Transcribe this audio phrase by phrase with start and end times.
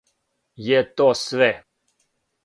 [0.67, 1.49] Је то све?